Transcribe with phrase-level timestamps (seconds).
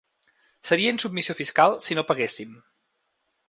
[0.69, 2.57] Seria insubmissió fiscal si no paguéssim.